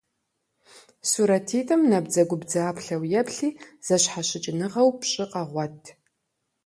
Сурэтитӏым 1.09 1.81
набдзэгубдзаплъэу 1.89 3.03
еплъи, 3.19 3.49
зэщхьэщыкӏыныгъэу 3.85 4.89
пщӏы 4.99 5.25
къэгъуэт. 5.31 5.81